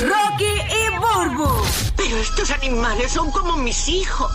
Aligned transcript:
Rocky 0.00 0.44
y 0.44 0.98
Burbu. 0.98 1.48
Pero 1.96 2.16
estos 2.16 2.50
animales 2.50 3.12
son 3.12 3.30
como 3.30 3.56
mis 3.56 3.88
hijos. 3.88 4.30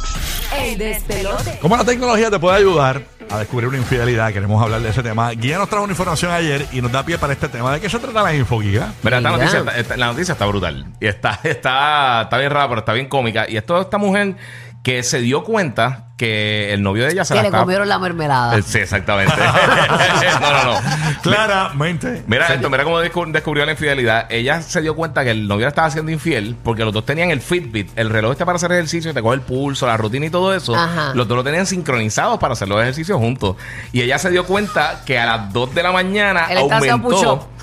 El 0.57 0.77
despelote. 0.77 1.57
¿Cómo 1.61 1.75
la 1.75 1.83
tecnología 1.83 2.29
te 2.29 2.39
puede 2.39 2.57
ayudar 2.57 3.01
a 3.29 3.39
descubrir 3.39 3.67
una 3.70 3.78
infidelidad? 3.78 4.31
Queremos 4.31 4.62
hablar 4.62 4.81
de 4.81 4.89
ese 4.89 5.01
tema. 5.01 5.31
Guía 5.31 5.57
nos 5.57 5.67
trajo 5.70 5.83
una 5.83 5.93
información 5.93 6.31
ayer 6.31 6.67
y 6.71 6.81
nos 6.81 6.91
da 6.91 7.04
pie 7.04 7.17
para 7.17 7.33
este 7.33 7.49
tema. 7.49 7.73
¿De 7.73 7.81
qué 7.81 7.89
se 7.89 7.97
trata 7.99 8.21
la 8.21 8.36
info, 8.36 8.59
Guía? 8.59 8.93
Mira, 9.01 9.17
esta 9.17 9.31
noticia, 9.31 9.63
esta- 9.75 9.97
la 9.97 10.07
noticia 10.07 10.33
está 10.33 10.46
brutal. 10.46 10.86
Y 10.99 11.07
está, 11.07 11.39
está, 11.43 12.21
está 12.23 12.38
bien 12.38 12.52
rara, 12.52 12.68
pero 12.70 12.79
está 12.79 12.93
bien 12.93 13.07
cómica. 13.09 13.45
Y 13.50 13.57
esto 13.57 13.75
de 13.75 13.82
esta 13.82 13.97
mujer 13.97 14.36
que 14.84 15.02
se 15.02 15.20
dio 15.20 15.43
cuenta 15.43 16.09
que 16.18 16.73
el 16.73 16.82
novio 16.82 17.04
de 17.05 17.11
ella 17.11 17.25
se 17.25 17.34
Que 17.34 17.38
la 17.38 17.41
le 17.41 17.47
estaba... 17.50 17.63
comieron 17.63 17.89
la 17.89 18.00
mermelada. 18.00 18.57
Eh, 18.57 18.61
Sí, 18.61 18.77
exactamente. 18.77 19.34
no, 20.41 20.52
no, 20.52 20.64
no. 20.73 20.79
Claramente. 21.21 22.23
Mira 22.27 22.47
esto, 22.54 22.70
mira 22.70 22.84
cómo 22.86 23.02
descu- 23.02 23.32
descubrió 23.32 23.65
la 23.65 23.73
infidelidad. 23.73 24.25
Ella 24.29 24.61
se 24.61 24.82
dio 24.82 24.96
cuenta 24.96 25.23
que 25.25 25.32
el 25.32 25.47
novio 25.47 25.64
la 25.65 25.70
estaba 25.70 25.88
haciendo 25.88 26.11
infiel 26.11 26.55
porque 26.64 26.86
los 26.86 26.93
dos 26.93 27.05
tenían 27.05 27.32
el 27.32 27.41
Fitbit, 27.41 27.91
el 27.97 28.10
reloj 28.10 28.32
este 28.32 28.46
para 28.46 28.55
hacer 28.55 28.71
ejercicio, 28.71 29.14
te 29.14 29.21
coge 29.21 29.36
el 29.36 29.41
pulso, 29.41 29.88
la 29.88 29.97
rutina 29.97 30.25
y 30.28 30.29
todo 30.29 30.54
eso. 30.55 30.74
Ajá. 30.74 31.11
Los 31.15 31.28
dos 31.28 31.36
lo 31.38 31.43
tenían 31.43 31.65
sincronizados 31.65 32.39
para 32.39 32.53
hacer 32.53 32.69
los 32.69 32.81
ejercicios 32.81 33.17
juntos. 33.19 33.58
Y 33.91 34.02
ella 34.02 34.17
se 34.17 34.30
dio 34.31 34.45
cuenta 34.45 35.02
que 35.05 35.19
a 35.19 35.25
las 35.25 35.52
2 35.52 35.75
de 35.75 35.83
la 35.83 35.91
mañana 35.91 36.45
Él 36.50 36.59
está 36.59 36.77
haciendo 36.77 37.09
aumentó. 37.09 37.50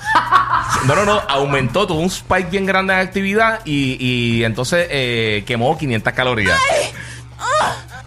No, 0.85 0.95
no, 0.95 1.05
no, 1.05 1.21
aumentó, 1.29 1.87
tuvo 1.87 1.99
un 2.01 2.07
spike 2.07 2.49
bien 2.49 2.65
grande 2.65 2.93
de 2.93 2.99
actividad 2.99 3.61
y, 3.63 3.95
y 3.99 4.43
entonces 4.43 4.87
eh, 4.89 5.43
quemó 5.47 5.77
500 5.77 6.11
calorías. 6.13 6.59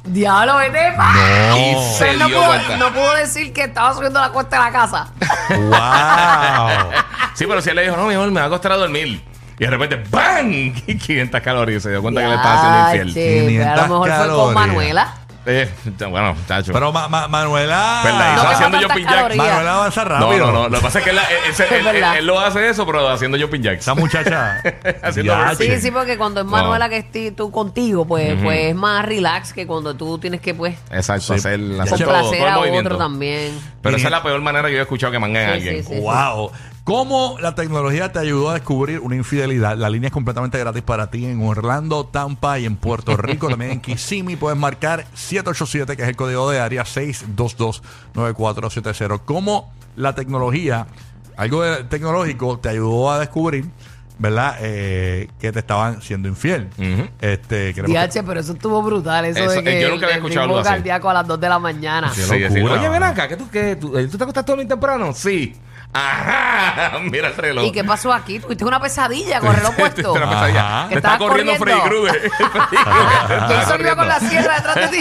Diablo, 0.07 0.57
vete 0.57 0.93
pa. 0.97 1.13
Y 1.57 1.73
No. 1.73 1.81
se 1.83 1.99
Pero 2.05 2.11
él 2.13 2.19
no 2.21 2.27
dio 2.29 2.37
pudo, 2.39 2.47
cuenta. 2.49 2.77
no 2.77 2.93
pudo 2.93 3.15
decir 3.15 3.53
que 3.53 3.65
estaba 3.65 3.95
subiendo 3.95 4.21
la 4.21 4.31
cuesta 4.31 4.57
de 4.59 4.65
la 4.65 4.73
casa. 4.73 5.09
¡Wow! 5.51 6.91
Sí, 7.35 7.45
pero 7.47 7.61
si 7.61 7.71
él 7.71 7.77
le 7.77 7.83
dijo, 7.83 7.97
no, 7.97 8.07
mi 8.07 8.15
amor, 8.15 8.31
me 8.31 8.41
va 8.41 8.47
a 8.47 8.51
costar 8.51 8.73
a 8.73 8.77
dormir. 8.77 9.23
Y 9.59 9.65
de 9.65 9.71
repente, 9.71 10.03
¡bang! 10.11 10.75
500 10.99 11.41
calorías. 11.41 11.83
Se 11.83 11.91
dio 11.91 12.03
cuenta 12.03 12.21
que 12.21 12.29
le 12.29 12.35
estaba 12.35 12.55
haciendo 12.57 12.79
Ya, 12.79 13.05
infiel. 13.05 13.15
che, 13.15 13.59
pero 13.59 13.73
a 13.73 13.75
500 13.75 13.77
lo 13.77 13.83
mejor 13.95 14.09
fue 14.09 14.17
calorías. 14.19 14.45
con 14.45 14.55
Manuela. 14.55 15.15
Eh, 15.47 15.71
bueno, 16.11 16.35
chacho. 16.49 16.73
Pero 16.73 16.93
Ma- 16.93 17.09
Ma- 17.09 17.29
Manuela. 17.29 18.01
Pues 18.03 18.15
la 18.15 18.35
hizo 18.35 18.43
No 18.45 18.51
haciendo 18.51 18.79
jumping 18.81 19.05
calorías. 19.07 19.47
Manuela 19.47 19.75
avanza 19.77 20.05
No, 20.05 20.11
rápido. 20.11 20.47
no, 20.47 20.53
no. 20.53 20.69
Lo 20.69 20.77
que 20.79 20.83
pasa 20.83 20.99
es 20.99 21.05
que 21.05 21.11
él, 21.11 21.19
él- 21.19 21.25
él- 21.47 21.51
Es 21.51 21.61
él- 21.61 21.85
verdad. 21.85 22.19
él 22.19 22.27
lo 22.27 22.41
hace 22.41 22.69
eso, 22.69 22.85
pero 22.85 23.09
haciendo 23.09 23.39
jumping 23.39 23.63
jacks. 23.63 23.79
Esa 23.81 23.95
muchacha. 23.95 24.61
Haciendo. 25.03 25.35
Sí, 25.57 25.81
sí, 25.81 25.91
porque 25.91 26.19
cuando 26.19 26.41
es 26.41 26.47
No. 26.47 26.53
Manuela 26.53 26.89
que 26.89 26.97
estés 26.99 27.35
tú 27.37 27.51
contigo, 27.51 28.05
pues, 28.07 28.35
pues 28.43 28.59
es 28.67 28.75
más 28.75 29.05
relax 29.07 29.53
que 29.53 29.67
cuando 29.67 29.95
tú 29.95 30.19
tienes 30.19 30.41
que, 30.41 30.53
pues, 30.55 30.77
Exacto, 30.91 31.23
Sí. 31.27 31.35
hacer, 31.35 31.61
hacer 31.81 32.07
todo, 32.07 32.21
todo 32.23 32.35
el 32.35 32.49
a 32.49 32.55
movimiento. 32.57 32.89
otro 32.89 32.99
también. 32.99 33.59
Pero 33.83 33.97
esa 33.97 34.09
es 34.09 34.11
la 34.13 34.23
peor 34.23 34.41
manera 34.41 34.67
que 34.69 34.75
yo 34.75 34.81
he 34.81 34.83
escuchado 34.83 35.13
que 35.13 35.19
mangan 35.19 35.49
a 35.51 35.53
alguien. 35.53 35.85
sí, 35.85 35.95
sí. 35.95 36.01
Wow. 36.01 36.51
¿Cómo 36.87 37.37
la 37.41 37.57
tecnología 37.57 38.13
te 38.13 38.21
ayudó 38.21 38.51
a 38.51 38.55
descubrir 38.55 39.01
una 39.01 39.17
infidelidad? 39.17 39.77
La 39.77 39.91
línea 39.91 40.07
es 40.07 40.13
completamente 40.13 40.57
gratis 40.57 40.83
para 40.85 41.11
ti 41.11 41.27
en 41.27 41.45
Orlando, 41.45 42.07
Tampa 42.07 42.61
y 42.61 42.65
en 42.65 42.77
Puerto 42.77 43.17
Rico. 43.17 43.49
También 43.49 43.73
en 43.73 43.81
Kissimmee 43.81 44.37
puedes 44.37 44.57
marcar 44.57 45.05
787, 45.15 45.97
que 45.97 46.03
es 46.05 46.09
el 46.09 46.15
código 46.15 46.49
de 46.49 46.61
área 46.61 46.85
622-9470. 48.15 49.21
¿Cómo 49.25 49.73
la 49.97 50.15
tecnología, 50.15 50.87
algo 51.37 51.63
de- 51.63 51.83
tecnológico, 51.83 52.61
te 52.61 52.69
ayudó 52.69 53.11
a 53.11 53.19
descubrir, 53.19 53.65
¿verdad? 54.21 54.57
Eh, 54.61 55.29
que 55.41 55.51
te 55.51 55.59
estaban 55.59 56.03
siendo 56.03 56.29
infiel. 56.29 56.69
Ujú. 56.79 57.09
este, 57.21 57.75
queremos 57.75 57.97
que- 57.97 58.21
DH, 58.21 58.23
pero 58.25 58.39
eso 58.39 58.53
estuvo 58.53 58.81
brutal. 58.81 59.25
Eso, 59.25 59.41
Eso, 59.41 59.51
de 59.51 59.59
eh, 59.59 59.65
que 59.65 59.81
yo 59.83 59.91
nunca 59.91 60.07
había 60.07 60.19
el 60.19 60.23
escuchado 60.23 60.45
algo 60.45 60.59
así. 60.61 60.69
cardíaco 60.69 61.11
a 61.11 61.15
las 61.15 61.27
2 61.27 61.41
de 61.41 61.49
la 61.49 61.59
mañana. 61.59 62.13
Qué 62.15 62.23
Sí. 62.23 62.61
Oye, 62.63 62.89
ven 62.89 63.03
acá, 63.03 63.27
¿que 63.27 63.37
tú, 63.37 63.51
qué? 63.51 63.75
¿Tú, 63.75 63.99
eh, 63.99 64.07
¿tú 64.07 64.17
te 64.17 64.23
acostaste 64.23 64.55
muy 64.55 64.67
temprano? 64.67 65.13
Sí. 65.13 65.57
Ajá. 65.97 66.99
Mira 67.03 67.29
el 67.29 67.37
reloj. 67.37 67.65
¿Y 67.65 67.73
qué 67.73 67.83
pasó 67.85 68.13
aquí? 68.13 68.39
¿Tuviste 68.39 68.65
una 68.65 68.81
pesadilla 68.81 69.41
con 69.41 69.51
el 69.51 69.57
reloj 69.57 69.75
puesto? 69.79 70.13
Una 70.13 70.29
pesadilla. 70.29 70.61
Ajá. 70.61 70.89
Te 70.89 70.95
está 70.97 71.15
¿Estabas 71.15 71.19
corriendo 71.31 71.55
Freddy 71.57 71.79
corriendo? 71.81 72.11
Krueger. 72.11 72.31
Freddy 72.31 72.51
Krueger 72.83 73.29
te 73.29 73.47
¿Qué 73.47 73.61
está 73.61 73.63
hizo 73.63 73.77
que 73.77 73.83
iba 73.83 73.97
con 73.97 74.09
la 74.09 74.21
sierra 74.21 74.55
detrás 74.57 74.77
de 74.77 74.89
ti? 74.89 75.01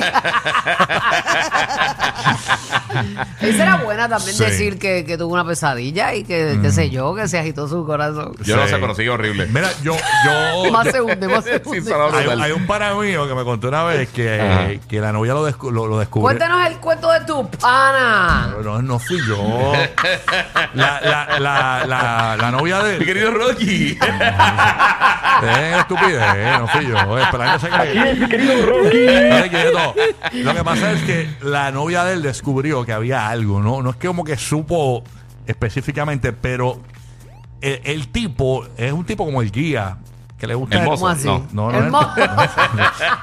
Esa 3.41 3.63
era 3.63 3.77
buena 3.77 4.07
también 4.09 4.35
Sí. 4.35 4.43
decir 4.43 4.77
que, 4.79 5.05
que 5.05 5.17
tuvo 5.17 5.33
una 5.33 5.45
pesadilla 5.45 6.13
y 6.13 6.23
que, 6.23 6.59
qué 6.61 6.71
sé 6.71 6.89
yo, 6.89 7.13
que 7.15 7.27
se 7.27 7.37
agitó 7.39 7.67
su 7.67 7.85
corazón. 7.85 8.33
Yo 8.43 8.55
no 8.55 8.63
Sí. 8.63 8.69
sé, 8.69 8.77
pero 8.77 8.95
sigue 8.95 9.09
horrible. 9.09 9.47
Mira, 9.47 9.69
yo... 9.83 9.95
yo 10.25 10.71
Más 10.75 10.87
se 10.91 11.01
hunde, 11.01 11.27
más 11.27 11.43
se 11.43 11.57
Sí, 11.59 11.61
hunde. 11.65 11.81
sonó 11.91 12.09
hay, 12.41 12.51
un 12.51 12.65
pana 12.67 12.93
mío 12.95 13.27
que 13.27 13.33
me 13.35 13.43
contó 13.43 13.67
una 13.69 13.83
vez 13.83 14.09
que, 14.09 14.79
que 14.87 14.99
la 14.99 15.11
novia 15.11 15.33
lo, 15.33 15.47
descu- 15.49 15.71
lo, 15.71 15.87
lo 15.87 15.99
descubrió. 15.99 16.23
Cuéntanos 16.37 16.67
el 16.67 16.77
cuento 16.77 17.11
de 17.11 17.21
tu 17.21 17.49
pana. 17.49 18.55
No, 18.63 18.81
no 18.81 18.99
fui 18.99 19.19
yo. 19.27 19.73
La, 20.73 20.99
la, 21.01 21.39
la, 21.39 21.85
la, 21.87 22.37
la 22.39 22.51
novia 22.51 22.79
de 22.83 22.93
Mi 22.93 22.97
él. 22.99 23.05
querido 23.05 23.31
Rocky. 23.31 23.97
Dejen 25.41 25.79
estupidez, 25.79 26.59
no 26.59 26.67
fui 26.67 26.87
yo. 26.87 27.17
Espera, 27.17 27.57
mi 28.19 28.27
querido 28.27 28.65
Rocky. 28.65 30.43
Lo 30.43 30.53
que 30.53 30.63
pasa 30.63 30.91
es 30.91 31.01
que 31.03 31.29
la 31.41 31.71
novia 31.71 32.03
de 32.03 32.13
él 32.13 32.21
descubrió 32.21 32.85
que 32.85 32.93
había 32.93 33.27
algo, 33.27 33.61
¿no? 33.61 33.81
No 33.81 33.89
es 33.91 33.95
que 33.95 34.07
como 34.07 34.23
que 34.23 34.37
supo 34.37 35.03
específicamente, 35.45 36.33
pero 36.33 36.81
el, 37.61 37.81
el 37.83 38.07
tipo 38.09 38.65
es 38.77 38.91
un 38.91 39.05
tipo 39.05 39.25
como 39.25 39.41
el 39.41 39.51
guía. 39.51 39.97
Que 40.37 40.47
le 40.47 40.53
gusta. 40.53 40.83
¿Cómo 40.83 41.07
así? 41.07 41.25
No. 41.27 41.47
No, 41.53 41.71
no, 41.71 41.89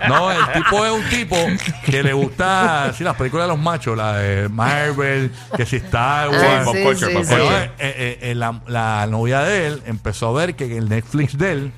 no, 0.09 0.33
el 0.33 0.53
tipo 0.55 0.87
es 0.87 0.93
un 0.93 1.05
tipo 1.11 1.37
que 1.85 2.03
le 2.03 2.15
gusta, 2.15 2.91
sí, 2.97 3.05
las 3.05 3.17
películas 3.17 3.45
de 3.45 3.49
los 3.53 3.63
machos, 3.63 3.95
la 3.95 4.17
de 4.17 4.49
Marvel, 4.49 5.31
que 5.55 5.67
si 5.67 5.77
Star 5.77 6.31
Wars. 6.31 6.43
Ah, 6.43 6.65
sí, 6.73 6.85
sí, 6.97 7.07
sí. 7.25 7.35
Eh, 7.35 7.71
eh, 7.79 8.19
eh, 8.23 8.35
la, 8.35 8.63
la 8.67 9.07
novia 9.11 9.41
de 9.41 9.67
él 9.67 9.83
empezó 9.85 10.29
a 10.29 10.33
ver 10.41 10.55
que 10.57 10.65
en 10.65 10.73
el 10.73 10.89
Netflix 10.89 11.37
de 11.37 11.53
él 11.53 11.73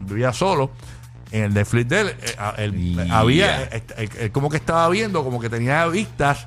vivía 0.00 0.32
solo. 0.32 0.70
En 1.32 1.42
el 1.44 1.54
Netflix 1.54 1.88
de 1.88 2.00
él, 2.00 2.08
eh, 2.08 2.36
a- 2.38 2.54
él, 2.58 3.08
había, 3.10 3.64
eh, 3.64 3.82
eh, 3.96 4.08
él 4.20 4.30
como 4.32 4.48
que 4.48 4.56
estaba 4.58 4.88
viendo, 4.88 5.24
como 5.24 5.40
que 5.40 5.50
tenía 5.50 5.84
vistas, 5.86 6.46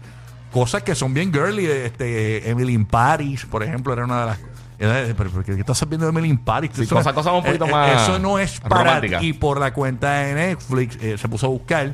cosas 0.53 0.83
que 0.83 0.95
son 0.95 1.13
bien 1.13 1.33
girly. 1.33 1.65
Este, 1.65 2.49
Emily 2.49 2.73
in 2.73 2.85
Paris, 2.85 3.45
por 3.45 3.61
ejemplo, 3.61 3.91
era 3.93 4.05
una 4.05 4.21
de 4.21 4.25
las. 4.27 4.39
era 4.79 4.93
de- 5.01 5.13
Pero, 5.15 5.29
pero, 5.31 5.43
¿qué 5.43 5.59
estás 5.59 5.87
viendo 5.89 6.05
de 6.05 6.11
Emily 6.11 6.29
in 6.29 6.37
Paris? 6.37 6.71
Sí, 6.73 6.87
cosas- 6.87 7.11
cosas 7.13 7.33
un 7.33 7.43
poquito 7.43 7.67
más 7.67 8.03
Eso 8.03 8.17
no 8.19 8.39
es 8.39 8.61
para. 8.61 8.83
románticas. 8.85 9.21
Y 9.23 9.33
por 9.33 9.59
la 9.59 9.73
cuenta 9.73 10.11
de 10.19 10.33
Netflix 10.33 10.97
eh, 11.01 11.17
se 11.17 11.27
puso 11.27 11.47
a 11.47 11.49
buscar. 11.49 11.91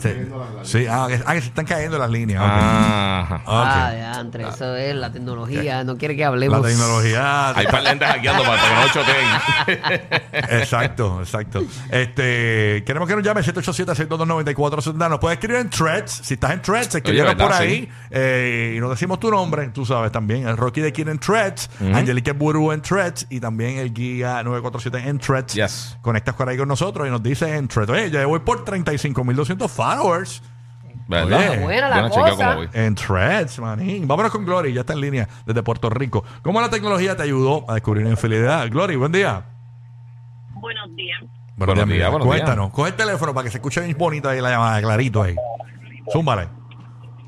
Sí, 0.00 0.10
sí, 0.62 0.86
ah, 0.88 1.06
que, 1.08 1.20
ah, 1.24 1.34
que 1.34 1.40
se 1.40 1.48
están 1.48 1.64
cayendo 1.64 1.98
las 1.98 2.10
líneas. 2.10 2.42
ok. 2.42 2.48
Ajá. 2.48 3.34
Ok. 3.36 3.42
Ah, 3.46 3.92
ya, 3.94 4.20
entre 4.20 4.48
eso 4.48 4.76
es 4.76 4.94
la 4.94 5.12
tecnología. 5.12 5.84
No 5.84 5.96
quiere 5.96 6.16
que 6.16 6.24
hablemos. 6.24 6.60
La 6.60 6.68
tecnología. 6.68 7.50
Hay 7.56 7.66
par 7.66 7.82
de 7.82 7.88
gente 7.90 8.04
hackeando 8.06 8.44
para, 8.44 8.62
que 8.62 8.74
no 8.74 8.92
choteen. 8.92 10.04
Exacto, 10.60 11.20
exacto. 11.20 11.64
Este, 11.90 12.82
queremos 12.84 13.08
que 13.08 13.16
nos 13.16 13.24
llame 13.24 13.40
787-622-9470. 13.42 15.08
Nos 15.08 15.18
puedes 15.18 15.38
escribir 15.38 15.60
en 15.60 15.70
threads. 15.70 16.20
Si 16.24 16.34
estás 16.34 16.52
en 16.52 16.62
threads, 16.62 16.94
escríbenos 16.94 17.34
¿verdad? 17.34 17.46
por 17.46 17.56
ahí. 17.56 17.82
Sí. 17.82 17.88
Eh, 18.10 18.74
y 18.76 18.80
nos 18.80 18.90
decimos 18.90 19.20
tu 19.20 19.30
nombre, 19.30 19.68
tú 19.68 19.84
sabes 19.84 20.12
también. 20.12 20.46
El 20.46 20.56
Rocky 20.56 20.80
de 20.80 20.92
Kid 20.92 21.08
en 21.08 21.18
threads, 21.18 21.70
Angelique 21.80 22.32
Buru 22.32 22.72
en 22.72 22.82
threads 22.82 23.26
y 23.30 23.40
también 23.40 23.78
el 23.78 23.92
Guía 23.92 24.42
947 24.42 25.08
en 25.08 25.18
threads. 25.18 25.54
Yes. 25.54 25.96
Conectas 26.02 26.34
por 26.34 26.48
ahí 26.48 26.56
con 26.56 26.68
nosotros 26.68 27.06
y 27.06 27.10
nos 27.10 27.22
dices 27.22 27.48
en 27.48 27.68
threads. 27.68 27.90
Oye, 27.90 28.10
ya 28.10 28.26
voy 28.26 28.40
por 28.40 28.64
35.200 28.64 29.68
followers. 29.74 30.42
¿Verdad? 31.06 31.50
Oye. 31.50 31.58
Buena 31.58 31.88
la 31.90 32.08
cosa. 32.08 32.56
En 32.72 32.94
threads, 32.94 33.58
manín. 33.58 34.08
Vámonos 34.08 34.32
con 34.32 34.44
Glory, 34.44 34.72
ya 34.72 34.80
está 34.80 34.94
en 34.94 35.00
línea 35.00 35.28
desde 35.44 35.62
Puerto 35.62 35.90
Rico. 35.90 36.24
¿Cómo 36.42 36.60
la 36.60 36.70
tecnología 36.70 37.14
te 37.16 37.24
ayudó 37.24 37.64
a 37.68 37.74
descubrir 37.74 38.04
una 38.04 38.12
infidelidad? 38.12 38.68
Glory, 38.70 38.96
buen 38.96 39.12
día. 39.12 39.44
Buenos 40.54 40.96
días. 40.96 41.20
Buenos 41.56 41.86
días, 41.86 42.10
buenos 42.10 42.26
días. 42.26 42.40
Cuéntanos, 42.42 42.70
coge 42.70 42.90
el 42.90 42.96
teléfono 42.96 43.34
para 43.34 43.44
que 43.44 43.50
se 43.50 43.58
escuche 43.58 43.80
bien 43.82 43.96
bonito 43.98 44.28
ahí 44.28 44.40
la 44.40 44.50
llamada, 44.50 44.80
clarito 44.80 45.22
ahí. 45.22 45.36
Zúmbale. 46.10 46.48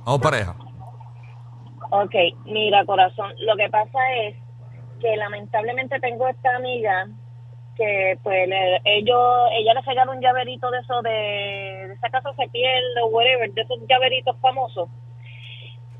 Vamos 0.04 0.20
pareja. 0.20 0.54
Ok, 1.90 2.14
mira 2.46 2.84
corazón, 2.86 3.32
lo 3.40 3.56
que 3.56 3.68
pasa 3.68 3.98
es 4.24 4.36
que 5.00 5.16
lamentablemente 5.16 6.00
tengo 6.00 6.26
esta 6.28 6.56
amiga 6.56 7.08
que 7.76 8.18
pues 8.22 8.48
le- 8.48 8.80
ellos, 8.84 9.20
ella 9.58 9.74
le 9.74 9.80
regaló 9.82 10.12
un 10.12 10.20
llaverito 10.20 10.70
de 10.70 10.78
eso 10.78 11.02
de, 11.02 11.10
de 11.10 11.92
esa 11.94 12.08
casa 12.10 12.30
se 12.36 12.48
pierde 12.48 13.00
o 13.02 13.06
whatever, 13.08 13.52
de 13.52 13.62
esos 13.62 13.78
llaveritos 13.88 14.36
famosos. 14.40 14.88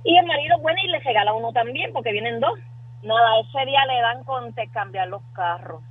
Y 0.04 0.16
el 0.16 0.24
marido 0.26 0.58
bueno 0.60 0.78
y 0.84 0.88
le 0.88 0.98
regala 1.00 1.34
uno 1.34 1.52
también 1.52 1.92
porque 1.92 2.12
vienen 2.12 2.40
dos. 2.40 2.58
Nada, 3.02 3.40
ese 3.40 3.66
día 3.66 3.84
le 3.86 4.00
dan 4.00 4.24
con 4.24 4.52
cambiar 4.72 5.08
los 5.08 5.22
carros. 5.34 5.82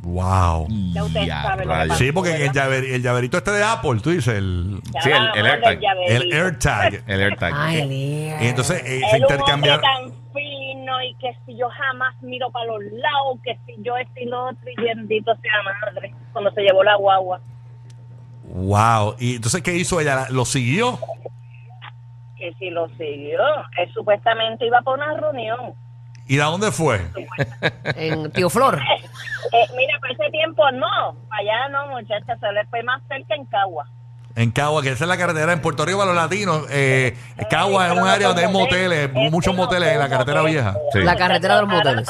Wow. 0.00 0.68
Ya 0.92 1.02
usted 1.04 1.22
Ya, 1.22 1.42
sabe 1.42 1.64
lo 1.64 1.70
que 1.70 1.76
rayos. 1.76 1.88
pasa. 1.88 1.98
Sí, 2.04 2.12
porque 2.12 2.44
el, 2.44 2.52
llaver- 2.52 2.84
el 2.94 3.02
llaverito 3.02 3.38
este 3.38 3.50
de 3.50 3.64
Apple, 3.64 3.98
tú 4.02 4.10
dices, 4.10 4.34
el, 4.36 4.78
Sí, 5.02 5.10
el- 5.10 5.46
AirTag. 5.46 5.78
el. 6.06 6.32
AirTag. 6.32 7.02
El 7.08 7.20
AirTag. 7.22 7.52
Ay. 7.56 8.34
Y 8.40 8.46
entonces 8.46 8.82
eh, 8.84 9.00
se 9.10 9.18
intercambiaron. 9.18 9.82
Y 11.02 11.14
que 11.14 11.36
si 11.44 11.56
yo 11.56 11.68
jamás 11.70 12.14
miro 12.22 12.50
para 12.50 12.66
los 12.66 12.82
lados, 12.84 13.38
que 13.42 13.58
si 13.66 13.82
yo 13.82 13.96
esto 13.96 14.20
y 14.20 14.26
lo 14.26 14.48
otro, 14.48 14.70
y 14.70 14.82
bendito 14.82 15.34
sea 15.36 15.62
madre, 15.62 16.14
cuando 16.32 16.50
se 16.52 16.62
llevó 16.62 16.82
la 16.82 16.96
guagua. 16.96 17.40
Wow. 18.44 19.16
Y 19.18 19.36
entonces, 19.36 19.62
¿qué 19.62 19.74
hizo 19.74 20.00
ella? 20.00 20.26
¿Lo 20.30 20.44
siguió? 20.44 20.98
Que 22.36 22.52
si 22.54 22.70
lo 22.70 22.88
siguió, 22.90 23.40
él 23.78 23.92
supuestamente 23.92 24.66
iba 24.66 24.80
para 24.82 24.96
una 24.96 25.20
reunión. 25.20 25.74
¿Y 26.28 26.36
de 26.36 26.42
dónde 26.42 26.72
fue? 26.72 27.00
En 27.96 28.30
Tío 28.32 28.50
Flor. 28.50 28.80
Eh, 29.52 29.66
mira, 29.76 29.98
para 30.00 30.12
ese 30.12 30.30
tiempo 30.30 30.70
no, 30.72 31.16
para 31.28 31.40
allá 31.40 31.68
no, 31.68 31.86
muchacha, 31.88 32.36
se 32.36 32.52
le 32.52 32.64
fue 32.66 32.82
más 32.82 33.00
cerca 33.08 33.34
en 33.34 33.44
Cagua. 33.46 33.86
En 34.36 34.50
Cagua, 34.50 34.82
que 34.82 34.90
esa 34.90 35.04
es 35.04 35.08
la 35.08 35.16
carretera 35.16 35.52
en 35.52 35.60
Puerto 35.62 35.84
Rico 35.86 35.98
para 35.98 36.12
los 36.12 36.22
latinos. 36.22 36.66
Eh, 36.70 37.16
Cagua 37.50 37.86
es 37.88 37.98
un 37.98 38.06
área 38.06 38.28
donde 38.28 38.44
hay 38.44 38.52
moteles, 38.52 39.10
muchos 39.12 39.54
moteles 39.54 39.88
en 39.92 39.98
la 39.98 40.08
carretera 40.08 40.42
vieja. 40.42 40.76
Sí. 40.92 41.00
La 41.02 41.16
carretera 41.16 41.54
de 41.56 41.60
los 41.62 41.70
moteles. 41.70 42.08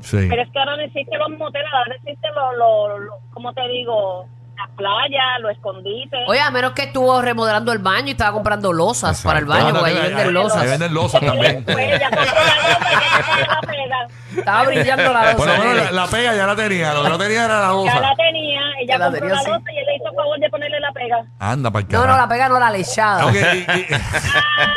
Sí. 0.00 0.26
Pero 0.30 0.42
es 0.42 0.48
que 0.52 0.58
ahora 0.60 0.76
no 0.76 0.82
existen 0.82 1.18
los 1.18 1.30
moteles, 1.30 1.66
ahora 1.76 1.94
existen 1.96 2.30
los, 2.34 2.56
los, 2.56 3.00
los- 3.00 3.14
¿cómo 3.32 3.52
te 3.52 3.66
digo? 3.68 4.26
Las 4.56 4.68
playas, 4.76 5.40
los 5.40 5.52
escondites. 5.52 6.18
Oye, 6.28 6.40
a 6.40 6.50
menos 6.50 6.72
que 6.72 6.82
estuvo 6.84 7.20
remodelando 7.22 7.72
el 7.72 7.78
baño 7.78 8.08
y 8.08 8.10
estaba 8.12 8.32
comprando 8.32 8.72
losas 8.72 9.20
para 9.22 9.38
el 9.40 9.44
baño, 9.44 9.70
porque 9.74 9.90
ahí 9.90 10.00
venden 10.00 10.34
losas. 10.34 10.62
Ahí 10.62 10.68
venden 10.68 10.94
losas 10.94 11.20
también. 11.20 11.64
Pues 11.64 12.00
ya 12.00 12.10
la 12.10 12.24
ya 12.24 13.86
la. 13.86 14.08
Estaba 14.36 14.64
brillando 14.64 15.12
la 15.12 15.36
Por 15.36 15.46
lo 15.46 15.52
losa. 15.52 15.58
menos 15.58 15.76
la, 15.76 15.82
nene. 15.82 15.92
la 15.92 16.06
pega 16.06 16.34
ya 16.36 16.46
la 16.46 16.56
tenía. 16.56 16.94
Lo 16.94 17.02
que 17.02 17.08
no 17.08 17.18
tenía 17.18 17.44
era 17.44 17.54
la 17.60 17.66
Ya 17.66 17.72
losa. 17.72 18.00
la 18.00 18.14
tenía, 18.16 18.60
ella 18.80 18.86
Ya 18.94 18.98
la 18.98 19.04
compró 19.06 19.20
tenía, 19.20 19.34
la 19.36 19.42
sí. 19.42 19.50
losa 19.50 19.72
y 19.72 19.77
favor 20.22 20.38
de 20.40 20.50
ponerle 20.50 20.80
la 20.80 20.92
pega. 20.92 21.24
Anda 21.38 21.70
para 21.70 21.86
No, 21.88 22.06
no, 22.06 22.16
la 22.16 22.28
pega 22.28 22.48
no 22.48 22.58
la 22.60 22.70
lechada. 22.70 23.26
Ok, 23.26 23.34
y- 23.34 23.58
y- 23.58 23.86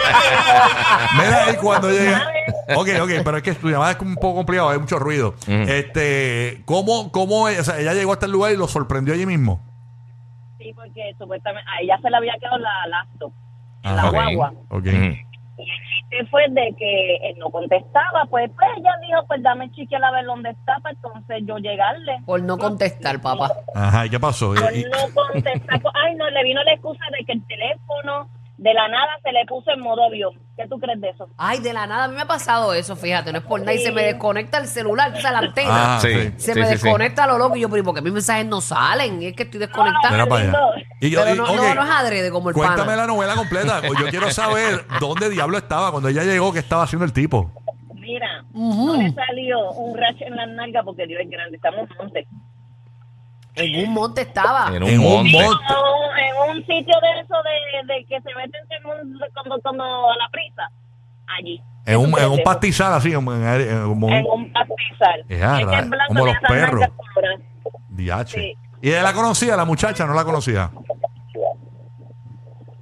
Mira, 1.17 1.51
y 1.51 1.55
cuando 1.57 1.89
llega. 1.89 2.21
Ok, 2.75 2.87
ok, 3.01 3.09
pero 3.23 3.37
es 3.37 3.43
que 3.43 3.53
tu 3.55 3.69
llamada 3.69 3.91
es 3.91 3.99
un 3.99 4.15
poco 4.15 4.35
complicado, 4.37 4.69
hay 4.69 4.79
mucho 4.79 4.97
ruido. 4.99 5.35
Este, 5.47 6.61
¿cómo, 6.65 7.11
cómo, 7.11 7.43
o 7.45 7.63
sea, 7.63 7.79
ella 7.79 7.93
llegó 7.93 8.13
hasta 8.13 8.25
el 8.25 8.31
lugar 8.31 8.51
y 8.53 8.57
lo 8.57 8.67
sorprendió 8.67 9.13
allí 9.13 9.25
mismo? 9.25 9.61
Sí, 10.57 10.71
porque 10.75 11.15
supuestamente 11.17 11.67
a 11.69 11.81
ella 11.81 11.97
se 12.01 12.09
le 12.09 12.17
había 12.17 12.33
quedado 12.39 12.57
la 12.59 12.87
laptop 12.87 13.33
en 13.83 13.95
la 13.95 14.01
Ajá. 14.01 14.07
ok. 14.09 14.13
guagua. 14.13 14.53
Ok. 14.69 14.85
Ujú. 14.85 15.15
Y 15.57 15.65
fue 16.29 16.43
de 16.49 16.75
que 16.77 17.15
él 17.29 17.35
no 17.39 17.49
contestaba, 17.49 18.25
pues, 18.29 18.49
pues 18.55 18.69
ella 18.77 18.91
dijo, 19.07 19.25
pues 19.27 19.41
dame 19.41 19.71
chiquilla 19.71 20.07
a 20.07 20.11
ver 20.11 20.25
dónde 20.25 20.49
está, 20.49 20.77
para 20.81 20.93
entonces 20.93 21.43
yo 21.45 21.57
llegarle. 21.57 22.19
Por 22.25 22.41
no 22.43 22.57
contestar, 22.57 23.21
papá. 23.21 23.51
Ajá, 23.73 24.05
¿y 24.05 24.09
qué 24.09 24.19
pasó? 24.19 24.53
Por 24.53 24.61
no 24.61 25.13
contestar, 25.13 25.81
pues, 25.81 25.93
ay 26.05 26.15
no, 26.15 26.29
le 26.29 26.43
vino 26.43 26.61
la 26.63 26.73
excusa 26.73 27.03
de 27.17 27.25
que 27.25 27.33
el 27.33 27.45
teléfono 27.47 28.29
de 28.61 28.75
la 28.75 28.87
nada 28.89 29.07
se 29.23 29.31
le 29.31 29.43
puso 29.47 29.71
en 29.71 29.79
modo 29.79 30.03
avión. 30.05 30.33
¿Qué 30.55 30.67
tú 30.67 30.79
crees 30.79 31.01
de 31.01 31.09
eso? 31.09 31.27
Ay, 31.35 31.57
de 31.61 31.73
la 31.73 31.87
nada, 31.87 32.03
a 32.03 32.07
mí 32.07 32.13
me 32.15 32.21
ha 32.21 32.27
pasado 32.27 32.75
eso, 32.75 32.95
fíjate, 32.95 33.31
no 33.31 33.39
es 33.39 33.43
por 33.43 33.59
nada. 33.59 33.73
Y 33.73 33.79
se 33.79 33.91
me 33.91 34.03
desconecta 34.03 34.59
el 34.59 34.67
celular, 34.67 35.11
o 35.17 35.19
sea, 35.19 35.31
la 35.31 35.39
antena. 35.39 35.95
Ah, 35.95 35.99
Sí. 35.99 36.09
Se 36.37 36.53
sí, 36.53 36.59
me 36.59 36.67
sí, 36.67 36.77
sí. 36.77 36.83
desconecta 36.83 37.25
lo 37.25 37.39
loco 37.39 37.55
y 37.55 37.61
yo, 37.61 37.69
pero 37.69 37.81
¿y 37.81 37.83
por 37.85 37.95
qué 37.95 38.01
mis 38.03 38.13
mensajes 38.13 38.45
no 38.45 38.61
salen? 38.61 39.19
Y 39.23 39.25
es 39.27 39.35
que 39.35 39.43
estoy 39.43 39.59
desconectada. 39.59 40.27
Para 40.27 40.41
allá. 40.43 40.53
Y 40.99 41.09
yo- 41.09 41.21
Pero 41.23 41.33
y- 41.33 41.37
no, 41.39 41.43
ok, 41.45 41.55
no, 41.55 41.73
no 41.75 41.83
es 41.83 41.89
adrede 41.89 42.29
como 42.29 42.49
el 42.49 42.55
Cuéntame 42.55 42.83
pana. 42.85 42.95
la 42.97 43.07
novela 43.07 43.33
completa. 43.33 43.81
Yo 43.81 44.07
quiero 44.11 44.29
saber 44.29 44.85
dónde 44.99 45.31
diablo 45.31 45.57
estaba 45.57 45.89
cuando 45.89 46.09
ella 46.09 46.23
llegó, 46.23 46.53
qué 46.53 46.59
estaba 46.59 46.83
haciendo 46.83 47.05
el 47.05 47.13
tipo. 47.13 47.51
Mira, 47.95 48.43
no 48.53 48.95
le 48.97 49.11
salió 49.13 49.71
un 49.71 49.97
rash 49.97 50.21
en 50.21 50.35
la 50.35 50.45
nalga 50.45 50.83
porque 50.83 51.07
Dios 51.07 51.21
es 51.23 51.29
grande, 51.29 51.55
estamos 51.55 51.89
en 51.89 51.97
monte. 51.97 52.27
En 53.55 53.87
un 53.87 53.93
monte 53.93 54.21
estaba. 54.21 54.67
En 54.75 54.83
un 54.83 54.89
En 54.89 54.99
un 54.99 55.05
monte. 55.05 55.31
monte. 55.33 55.63
No, 55.69 56.17
en 56.17 56.49
un 56.51 56.57
sitio 56.65 56.95
de 57.01 57.19
eso 57.21 57.35
de, 57.43 57.93
de 57.93 58.05
que 58.05 58.21
se 58.21 58.35
meten 58.35 58.61
en 58.69 58.85
un, 58.85 59.19
cuando, 59.33 59.59
cuando 59.61 59.83
a 60.11 60.15
la 60.17 60.29
prisa, 60.31 60.69
allí. 61.37 61.61
En 61.85 61.97
un, 61.97 62.17
en 62.19 62.29
un 62.31 62.39
pastizal 62.43 62.93
así, 62.93 63.11
como 63.13 63.33
en, 63.33 63.43
en- 63.43 63.61
En 63.69 63.83
un 63.85 64.03
un 64.03 64.53
pastizal. 64.53 65.25
Ya, 65.27 65.59
Es 65.59 65.65
que 65.65 65.81
blanco 65.89 66.13
como 66.13 66.25
los 66.25 66.35
perros. 66.47 66.85
Sí. 68.27 68.55
¿Y 68.81 68.89
ella 68.89 69.03
la 69.03 69.13
conocía, 69.13 69.55
la 69.57 69.65
muchacha? 69.65 70.05
¿No 70.05 70.13
la 70.13 70.23
conocía? 70.23 70.71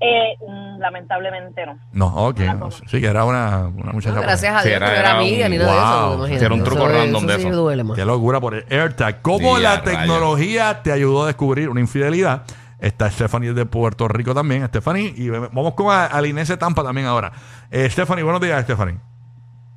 Eh, 0.02 0.38
lamentablemente 0.80 1.66
no. 1.66 1.78
No, 1.92 2.08
ok. 2.28 2.40
no, 2.58 2.72
sí, 2.72 3.00
que 3.02 3.08
era 3.08 3.26
una, 3.26 3.68
una 3.68 3.92
muchacha. 3.92 4.16
No, 4.16 4.22
gracias 4.22 4.56
a 4.56 4.62
Sí, 4.62 4.70
Dios, 4.70 4.80
no 4.82 4.88
era 4.88 5.00
era 5.00 5.18
amiga 5.18 5.46
un- 5.46 5.52
ni 5.52 5.58
nada 5.58 6.18
de 6.18 6.36
eso. 6.36 6.46
Era 6.46 6.54
un 6.56 6.64
truco 6.64 6.88
Eso 6.88 6.90
es- 6.92 6.98
random 7.04 7.26
de 7.28 7.36
sí 7.40 7.48
eso. 7.48 7.56
duele 7.58 7.84
más. 7.84 7.96
Qué 7.98 8.06
locura 8.06 8.40
por 8.40 8.56
el 8.56 8.66
AirTag. 8.70 9.22
¿Cómo 9.22 9.58
Sí, 9.58 9.64
la 9.64 9.82
tecnología 9.84 10.82
te 10.82 10.92
ayudó 10.92 11.24
a 11.24 11.28
descubrir 11.28 11.70
una 11.70 11.80
infidelidad? 11.82 12.44
Está 12.80 13.12
Stephanie 13.12 13.54
de 13.54 13.66
Puerto 13.66 14.08
Rico 14.08 14.34
también, 14.34 14.66
Stephanie. 14.68 15.14
Y 15.16 15.30
vamos 15.30 15.74
con 15.74 15.92
a- 15.94 16.06
al 16.06 16.26
Inés 16.26 16.48
de 16.48 16.56
Tampa 16.58 16.82
también 16.84 17.08
ahora. 17.08 17.32
Eh, 17.70 17.90
Stephanie, 17.90 18.24
buenos 18.24 18.42
días, 18.42 18.64
Stephanie. 18.64 18.98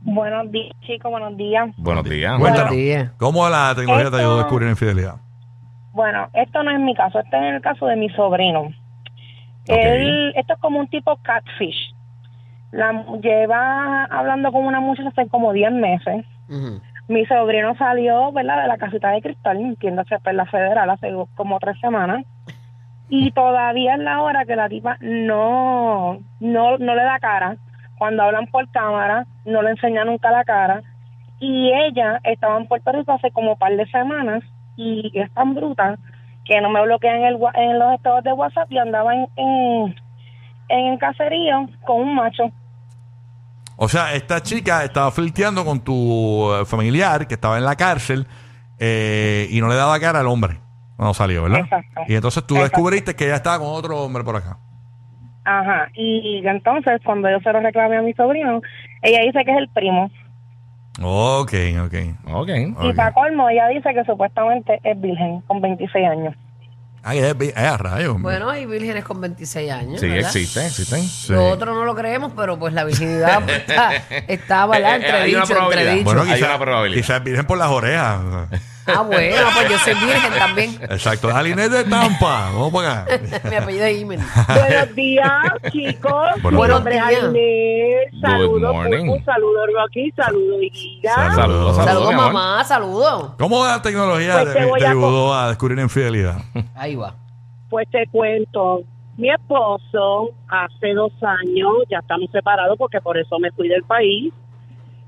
Buenos 0.05 0.51
días, 0.51 0.73
chicos, 0.81 1.11
buenos 1.11 1.37
días. 1.37 1.69
Buenos 1.77 2.05
días. 2.05 2.39
Cuéntanos, 2.39 2.71
Buenos 2.71 2.77
días. 2.77 3.11
¿cómo 3.19 3.49
la 3.49 3.73
tecnología 3.75 4.05
te 4.11 4.17
Esto- 4.17 4.17
ayudó 4.19 4.35
a 4.35 4.39
descubrir 4.39 4.65
una 4.65 4.73
infidelidad? 4.73 5.17
Bueno, 5.93 6.29
esto 6.33 6.63
no 6.63 6.71
es 6.71 6.81
mi 6.81 6.95
caso, 6.95 7.19
este 7.21 7.37
es 7.37 7.55
el 7.57 7.61
caso 7.61 7.87
de 7.87 7.97
mi 7.97 8.09
sobrino. 8.11 8.73
Él, 9.67 10.33
esto 10.37 10.55
es 10.55 10.61
como 10.61 10.81
un 10.81 10.89
tipo 10.89 11.17
catfish. 11.23 11.95
La, 12.71 13.05
lleva 13.23 14.05
hablando 14.05 14.51
con 14.51 14.65
una 14.65 14.81
muchacha 14.81 15.11
hace 15.11 15.29
como 15.29 15.53
10 15.53 15.73
meses. 15.73 16.25
Ujú. 16.49 16.81
Mi 17.09 17.27
sobrino 17.27 17.77
salió, 17.77 18.33
¿verdad?, 18.33 18.63
de 18.63 18.69
la 18.69 18.79
casita 18.79 19.11
de 19.11 19.23
cristal, 19.23 19.59
entiéndase, 19.59 20.19
pues 20.21 20.35
la 20.35 20.47
federal, 20.47 20.89
hace 20.91 21.13
como 21.35 21.59
tres 21.59 21.79
semanas. 21.81 22.25
Y 23.09 23.31
todavía 23.33 23.95
es 23.95 24.01
la 24.01 24.23
hora 24.23 24.47
que 24.47 24.57
la 24.57 24.69
tipa 24.69 24.97
no, 25.01 26.19
no, 26.41 26.79
no 26.79 26.95
le 26.95 27.03
da 27.03 27.19
cara. 27.19 27.57
Cuando 27.99 28.23
hablan 28.23 28.47
por 28.47 28.71
cámara, 28.71 29.27
no 29.45 29.63
le 29.63 29.71
enseña 29.71 30.05
nunca 30.05 30.31
la 30.31 30.45
cara. 30.45 30.83
Y 31.39 31.71
ella 31.73 32.21
estaba 32.25 32.57
en 32.57 32.67
Puerto 32.67 32.91
Rico 32.93 33.13
hace 33.13 33.31
como 33.31 33.53
un 33.53 33.59
par 33.59 33.77
de 33.77 33.87
semanas 33.91 34.43
y 34.77 35.11
es 35.15 35.31
tan 35.35 35.55
bruta 35.55 35.99
que 36.45 36.61
no 36.61 36.71
me 36.71 36.83
bloquea 36.83 37.17
en, 37.17 37.25
el, 37.25 37.39
en 37.55 37.79
los 37.79 37.95
estados 37.95 38.25
de 38.25 38.33
WhatsApp 38.33 38.71
y 38.71 38.79
andaba 38.79 39.15
en, 39.15 39.27
en, 39.37 39.95
en 40.69 40.87
el 40.93 40.99
caserío 40.99 41.69
con 41.85 42.01
un 42.03 42.15
macho. 42.15 42.51
O 43.77 43.89
sea, 43.89 44.15
esta 44.15 44.43
chica 44.43 44.85
estaba 44.85 45.11
flirteando 45.11 45.65
con 45.65 45.81
tu 45.81 46.53
eh, 46.53 46.65
familiar 46.65 47.27
que 47.27 47.35
estaba 47.35 47.59
en 47.59 47.65
la 47.65 47.75
cárcel 47.75 48.27
eh, 48.79 49.47
y 49.51 49.61
no 49.61 49.69
le 49.69 49.75
daba 49.75 49.99
cara 49.99 50.21
al 50.21 50.27
hombre 50.27 50.59
cuando 50.97 51.15
salió, 51.15 51.43
¿verdad? 51.45 51.61
Exacto. 51.61 52.03
Y 52.07 52.15
entonces 52.15 52.47
tú 52.47 52.55
Exacto. 52.55 52.77
descubriste 52.77 53.17
que 53.17 53.25
ella 53.25 53.37
estaba 53.37 53.59
con 53.59 53.69
otro 53.69 53.99
hombre 54.03 54.23
por 54.25 54.37
acá. 54.37 54.59
Ajá, 55.45 55.89
y 55.95 56.47
entonces 56.47 57.01
cuando 57.05 57.29
yo 57.29 57.41
se 57.41 57.53
lo 57.53 57.61
reclamé 57.61 57.97
a 57.97 58.03
mi 58.03 58.13
sobrino, 58.13 58.61
ella 59.03 59.21
dice 59.23 59.45
que 59.45 59.51
es 59.51 59.59
el 59.59 59.69
primo. 59.71 60.09
Ok, 61.05 61.53
ok. 61.85 61.95
Ok. 62.35 62.49
Y 62.83 62.93
para 62.95 63.13
colmo, 63.13 63.49
ella 63.49 63.69
dice 63.69 63.93
que 63.95 64.05
supuestamente 64.05 64.81
es 64.85 65.01
virgen, 65.01 65.41
con 65.47 65.61
26 65.61 66.07
años. 66.09 66.35
Ay, 67.05 67.19
es, 67.19 67.35
es 67.41 67.57
a 67.57 67.77
rayos. 67.79 68.21
Bueno, 68.23 68.49
hay 68.49 68.65
vírgenes 68.65 69.05
con 69.05 69.21
26 69.21 69.73
años. 69.73 70.01
Sí, 70.01 70.07
¿verdad? 70.09 70.27
existen, 70.31 70.67
existen. 70.67 71.03
Sí. 71.03 71.33
Lo 71.33 71.49
otro 71.49 71.75
no 71.75 71.85
lo 71.85 71.97
creemos, 71.97 72.33
pero 72.37 72.57
pues 72.61 72.73
la 72.75 72.85
virginidad 72.85 73.43
pues, 73.45 73.57
está, 73.59 73.93
está 74.29 74.67
¿verdad? 74.67 75.01
Eh, 75.01 75.07
eh, 75.09 75.13
hay 75.13 75.35
una 75.35 75.41
Entre 75.41 75.41
dicho, 75.41 75.41
entre 75.41 75.57
probabilidad. 75.57 75.93
dicho. 75.95 76.05
Bueno, 76.05 76.23
Hay 76.23 76.29
quizás 76.35 76.49
una 76.49 76.59
probabilidad. 76.61 77.03
quizás 77.03 77.25
virgen 77.25 77.47
por 77.47 77.59
las 77.59 77.69
orejas. 77.69 78.21
Ah, 78.87 79.03
bueno, 79.03 79.37
pues 79.55 79.71
yo 79.71 79.79
soy 79.79 79.95
virgen 79.95 80.33
también. 80.39 80.79
Exacto. 80.83 81.29
Aline 81.29 81.69
de 81.69 81.85
Tampa. 81.85 82.51
Vamos 82.53 82.73
para 82.73 83.03
acá. 83.03 83.21
Mi 83.49 83.57
apellido 83.57 83.85
es 83.87 83.97
Jiménez. 83.99 84.27
Buenos 84.47 84.95
días, 84.95 85.43
chicos. 85.71 86.43
Buenos 86.43 86.85
días. 86.85 87.23
Good 87.23 88.21
Saludos. 88.21 88.77
Saludos, 89.25 89.69
Rocky. 89.75 90.13
Saludos, 90.13 90.61
Guilla. 90.73 91.15
Saludos. 91.35 91.77
Saludos, 91.77 92.13
amor. 92.13 92.33
mamá, 92.33 92.65
saludos. 92.65 93.33
¿Cómo 93.39 93.65
la 93.65 93.81
tecnología 93.83 94.33
Pues 94.43 94.53
te 94.53 94.79
te 94.79 94.87
a 94.87 94.91
ayudó 94.91 95.35
a 95.35 95.49
descubrir 95.49 95.79
infidelidad? 95.79 96.37
Ahí 96.75 96.97
va. 96.97 97.15
Pues 97.71 97.89
te 97.91 98.07
cuento. 98.09 98.83
Mi 99.17 99.31
esposo, 99.31 100.31
hace 100.49 100.95
dos 100.95 101.13
años, 101.23 101.73
ya 101.91 101.99
estamos 101.99 102.31
separados 102.31 102.79
porque 102.79 103.01
por 103.01 103.19
eso 103.19 103.39
me 103.39 103.51
fui 103.53 103.69
del 103.69 103.83
país. 103.85 104.33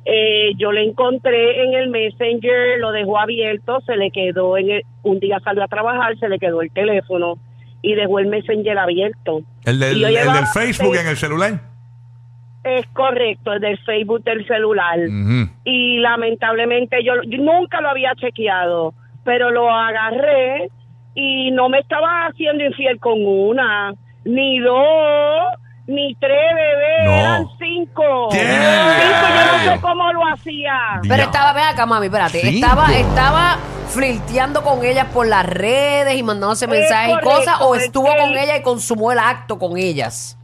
Eh, 0.07 0.53
yo 0.57 0.71
le 0.71 0.83
encontré 0.85 1.65
en 1.65 1.75
el 1.75 1.89
Messenger, 1.89 2.79
lo 2.79 2.93
dejó 2.93 3.19
abierto, 3.19 3.81
se 3.87 3.97
le 3.97 4.11
quedó 4.11 4.59
en 4.59 4.71
el, 4.71 4.83
un 5.03 5.19
día 5.19 5.41
salió 5.41 5.63
a 5.65 5.69
trabajar, 5.69 6.19
se 6.19 6.29
le 6.29 6.39
quedó 6.39 6.61
el 6.61 6.71
teléfono 6.71 7.39
y 7.81 7.95
dejó 7.95 8.19
el 8.19 8.27
Messenger 8.27 8.79
abierto. 8.79 9.43
El 9.65 9.79
del, 9.79 10.05
el 10.05 10.47
Facebook 10.53 10.97
en 10.97 11.07
el 11.07 11.17
celular. 11.17 11.61
Es 12.65 12.87
correcto, 12.89 13.53
el 13.53 13.61
del 13.61 13.79
Facebook 13.79 14.25
del 14.25 14.47
celular. 14.47 14.99
Y 15.65 15.99
lamentablemente 15.99 17.03
yo, 17.05 17.15
yo 17.27 17.39
nunca 17.39 17.81
lo 17.81 17.91
había 17.91 18.15
chequeado, 18.15 18.95
pero 19.23 19.51
lo 19.51 19.71
agarré 19.71 20.71
y 21.15 21.51
no 21.51 21.69
me 21.69 21.79
estaba 21.79 22.27
haciendo 22.27 22.65
infiel 22.65 22.99
con 22.99 23.25
una, 23.25 23.95
ni 24.25 24.59
dos, 24.61 25.55
ni 25.87 26.15
tres 26.15 26.55
bebés, 26.55 27.05
No. 27.05 27.13
eran 27.13 27.47
cinco. 27.59 28.29
¿Qué? 28.33 28.39
Cinco, 28.39 29.27
yo 29.29 29.53
no 29.69 29.75
sé 29.75 29.81
cómo 29.81 30.13
lo 30.13 30.21
hacía. 30.33 30.75
Pero 31.07 31.23
estaba, 31.25 31.53
ven 31.53 31.65
acá, 31.65 31.85
mami, 31.87 32.07
espérate. 32.07 32.41
Cinco. 32.41 32.67
Estaba, 32.67 32.87
estaba 32.93 33.59
flirteando 33.89 34.63
con 34.63 34.83
ellas 34.85 35.07
por 35.13 35.27
las 35.27 35.45
redes 35.47 36.15
y 36.17 36.23
mandándose 36.23 36.65
Es 36.65 36.71
mensajes 36.71 37.17
y 37.21 37.25
cosas, 37.25 37.61
o 37.61 37.75
es 37.75 37.85
estuvo 37.85 38.07
que- 38.13 38.19
con 38.19 38.31
ella 38.31 38.57
y 38.57 38.63
consumó 38.63 39.13
el 39.13 39.19
acto 39.19 39.59
con 39.59 39.77
ellas. 39.77 40.39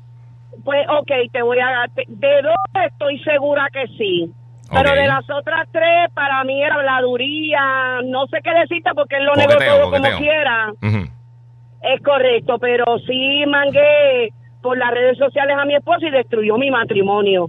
Pues 0.63 0.87
ok, 0.89 1.11
te 1.33 1.41
voy 1.43 1.59
a 1.59 1.87
te- 1.95 2.05
de 2.07 2.43
dos 2.43 2.55
estoy 2.87 3.19
segura 3.21 3.67
que 3.73 3.87
sí. 3.97 4.31
Pero 4.73 4.93
de 4.95 5.07
las 5.09 5.29
otras 5.31 5.67
tres, 5.73 6.11
para 6.15 6.45
mí 6.45 6.63
era 6.63 6.77
habladuría, 6.77 7.59
no 8.05 8.27
sé 8.29 8.39
qué 8.45 8.51
decirte 8.53 8.91
porque 8.95 9.17
él 9.17 9.25
lo 9.25 9.35
negó 9.35 9.55
todo 9.57 9.91
como 9.91 10.19
quiera. 10.19 10.73
Es 11.83 12.01
correcto, 12.05 12.59
pero 12.61 12.85
sí 13.07 13.43
mangué 13.49 14.33
por 14.63 14.77
las 14.79 14.91
redes 14.93 15.19
sociales 15.19 15.57
a 15.61 15.65
mi 15.65 15.75
esposo 15.75 16.07
y 16.07 16.11
destruyó 16.11 16.57
mi 16.59 16.71
matrimonio. 16.71 17.49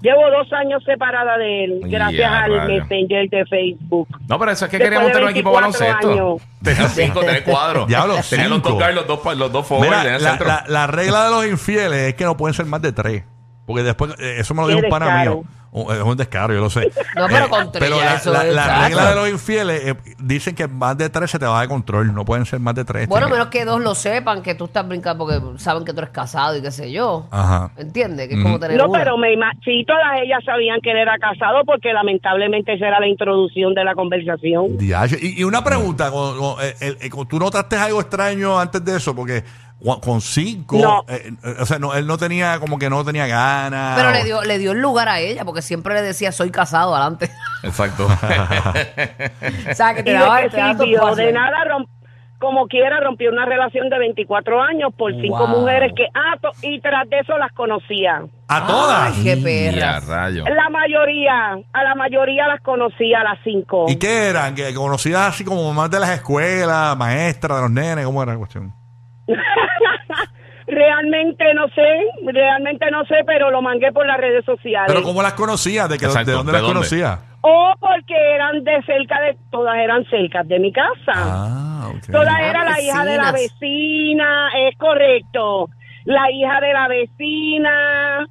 Llevo 0.00 0.30
dos 0.30 0.52
años 0.52 0.80
separada 0.84 1.36
de 1.38 1.64
él, 1.64 1.80
Ya, 1.86 1.98
gracias 1.98 2.30
al. 2.32 2.68
Messenger 2.68 3.28
de 3.30 3.44
Facebook. 3.46 4.06
No, 4.28 4.38
pero 4.38 4.52
eso 4.52 4.64
es 4.66 4.70
que 4.70 4.78
Después 4.78 4.90
queríamos 4.90 5.10
tener 5.12 5.24
un 5.24 5.30
equipo 5.30 5.50
de 5.50 5.60
24 5.60 6.08
baloncesto. 6.08 6.46
Tenía 6.62 6.88
cinco, 6.88 7.20
tenía 7.20 7.44
cuadros. 7.44 7.86
Diablo, 7.88 8.14
Tenía 8.30 8.48
los 8.48 8.62
dos 8.62 8.70
cinco. 8.72 8.78
guards, 8.78 8.94
los 8.94 9.06
dos, 9.08 9.36
los 9.36 9.52
dos 9.52 9.70
Mira, 9.80 10.04
la, 10.04 10.18
centro. 10.20 10.46
la- 10.46 10.64
la 10.68 10.86
regla 10.86 11.24
de 11.24 11.30
los 11.32 11.46
infieles 11.46 11.98
es 11.98 12.14
que 12.14 12.24
no 12.24 12.36
pueden 12.36 12.54
ser 12.54 12.66
más 12.66 12.80
de 12.80 12.92
tres. 12.92 13.24
Porque 13.66 13.82
después, 13.82 14.14
eh, 14.20 14.36
eso 14.38 14.54
me 14.54 14.62
lo 14.62 14.68
dijo 14.68 14.80
un 14.84 14.88
pana 14.88 15.24
mío. 15.24 15.42
Un- 15.70 15.94
Es 15.94 16.02
un 16.02 16.16
descaro, 16.16 16.54
yo 16.54 16.60
lo 16.60 16.70
sé. 16.70 16.90
No, 17.16 17.26
pero 17.26 17.46
Eh, 17.46 17.48
con 17.48 17.72
tres 17.72 17.84
pero 17.84 17.98
ya 17.98 18.04
la, 18.04 18.14
eso 18.16 18.32
la- 18.32 18.46
es 18.46 18.54
la 18.54 18.64
chato. 18.66 18.82
regla 18.88 19.08
de 19.10 19.14
los 19.16 19.28
infieles 19.28 19.82
eh, 19.86 19.94
dicen 20.18 20.54
que 20.54 20.66
más 20.68 20.96
de 20.96 21.10
tres 21.10 21.30
se 21.30 21.38
te 21.38 21.44
va 21.46 21.60
de 21.60 21.68
control. 21.68 22.14
No 22.14 22.24
pueden 22.24 22.46
ser 22.46 22.60
más 22.60 22.74
de 22.74 22.84
tres. 22.84 23.08
Bueno, 23.08 23.26
Tiene- 23.26 23.38
menos 23.38 23.50
que 23.52 23.64
dos 23.64 23.80
lo 23.80 23.94
sepan, 23.94 24.42
que 24.42 24.54
tú 24.54 24.64
estás 24.66 24.86
brincando 24.88 25.26
porque 25.26 25.58
saben 25.58 25.84
que 25.84 25.92
tú 25.92 25.98
eres 26.00 26.10
casado 26.10 26.56
y 26.56 26.62
qué 26.62 26.70
sé 26.70 26.90
yo. 26.90 27.26
Ajá. 27.30 27.70
¿Entiendes? 27.76 28.28
Que 28.28 28.34
es 28.34 28.42
como 28.42 28.58
tener 28.58 28.76
No, 28.78 28.86
una. 28.88 28.98
pero 28.98 29.18
me 29.18 29.28
ima- 29.32 29.52
sí, 29.64 29.84
todas 29.86 30.20
ellas 30.22 30.40
sabían 30.44 30.80
que 30.82 30.90
él 30.90 30.98
era 30.98 31.16
casado 31.18 31.64
porque 31.66 31.92
lamentablemente 31.92 32.72
esa 32.74 32.88
era 32.88 33.00
la 33.00 33.08
introducción 33.08 33.74
de 33.74 33.84
la 33.84 33.94
conversación. 33.94 34.78
Diache. 34.78 35.18
Y, 35.20 35.40
y 35.40 35.44
una 35.44 35.62
pregunta, 35.62 36.10
con- 36.10 36.38
con- 36.38 36.64
eh, 36.64 36.74
eh, 36.80 37.10
¿tú 37.28 37.38
notaste 37.38 37.76
algo 37.76 38.00
extraño 38.00 38.58
antes 38.58 38.84
de 38.84 38.96
eso? 38.96 39.14
Porque 39.14 39.44
con 40.02 40.20
cinco, 40.20 40.78
No. 40.78 41.04
eh, 41.08 41.30
eh, 41.44 41.54
o 41.60 41.66
sea, 41.66 41.78
no, 41.78 41.94
él 41.94 42.06
no 42.06 42.18
tenía, 42.18 42.58
como 42.60 42.78
que 42.78 42.90
no 42.90 43.04
tenía 43.04 43.26
ganas. 43.26 43.96
Pero 43.96 44.08
o- 44.08 44.12
le 44.12 44.24
dio, 44.24 44.42
le 44.42 44.58
dio 44.58 44.72
el 44.72 44.80
lugar 44.80 45.08
a 45.08 45.20
ella, 45.20 45.44
porque 45.44 45.62
siempre 45.62 45.94
le 45.94 46.02
decía, 46.02 46.32
soy 46.32 46.50
casado, 46.50 46.94
adelante. 46.94 47.30
Exacto. 47.62 48.06
o 49.70 49.74
sea, 49.74 49.94
que 49.94 50.02
te 50.02 50.10
de 50.10 50.18
daba, 50.18 50.42
que 50.42 50.50
te 50.50 50.56
daba 50.56 50.76
tu 50.76 51.16
de 51.16 51.32
nada 51.32 51.64
romp- 51.64 51.88
como 52.40 52.68
quiera 52.68 53.00
rompió 53.00 53.30
una 53.32 53.46
relación 53.46 53.88
de 53.90 53.98
24 53.98 54.62
años 54.62 54.92
por 54.96 55.12
cinco 55.20 55.38
Wow. 55.46 55.60
mujeres 55.60 55.92
que 55.96 56.04
ah, 56.14 56.36
to- 56.40 56.52
y 56.62 56.80
tras 56.80 57.08
de 57.10 57.18
eso 57.18 57.36
las 57.36 57.50
conocía. 57.52 58.22
a 58.46 58.66
todas. 58.66 59.16
Ay, 59.16 59.24
qué 59.24 59.36
perra. 59.36 59.98
rayo. 60.00 60.44
La 60.44 60.68
mayoría, 60.70 61.54
a 61.72 61.82
la 61.84 61.94
mayoría 61.96 62.46
las 62.46 62.60
conocía 62.62 63.20
a 63.20 63.24
las 63.24 63.38
cinco. 63.42 63.86
¿Y 63.88 63.96
qué 63.96 64.28
eran? 64.28 64.54
¿Que 64.54 64.72
conocidas 64.72 65.28
así 65.34 65.44
como 65.44 65.72
más 65.74 65.90
de 65.90 65.98
las 66.00 66.10
escuelas, 66.10 66.96
maestras 66.96 67.56
de 67.58 67.62
los 67.62 67.70
nenes? 67.72 68.04
¿Cómo 68.04 68.22
era 68.22 68.32
la 68.32 68.38
cuestión? 68.38 68.72
Realmente 70.78 71.44
no 71.54 71.66
sé, 71.74 72.32
realmente 72.32 72.88
no 72.92 73.04
sé, 73.06 73.16
pero 73.26 73.50
lo 73.50 73.60
mangué 73.60 73.90
por 73.90 74.06
las 74.06 74.16
redes 74.18 74.44
sociales. 74.44 74.86
Pero 74.86 75.02
¿cómo 75.02 75.22
las 75.22 75.32
conocías? 75.34 75.88
¿De, 75.88 75.98
qué- 75.98 76.04
Exacto, 76.06 76.30
de 76.30 76.36
dónde 76.36 76.52
¿de 76.52 76.58
las 76.58 76.62
dónde? 76.62 76.74
conocías? 76.78 77.18
O 77.40 77.72
porque 77.80 78.14
eran 78.34 78.62
de 78.62 78.80
cerca 78.84 79.20
de, 79.22 79.36
todas 79.50 79.76
eran 79.76 80.04
cerca 80.06 80.42
de 80.44 80.58
mi 80.60 80.72
casa. 80.72 81.12
Ah, 81.14 81.88
ok. 81.96 82.12
Toda 82.12 82.32
Ah, 82.36 82.42
era 82.48 82.64
la 82.64 82.80
hija 82.80 83.04
de 83.04 83.16
la 83.16 83.32
vecina, 83.32 84.48
es 84.68 84.76
correcto. 84.78 85.68
La 86.04 86.30
hija 86.30 86.60
de 86.60 86.72
la 86.72 86.88
vecina, 86.88 88.26